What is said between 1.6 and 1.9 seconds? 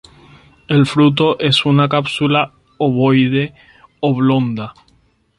una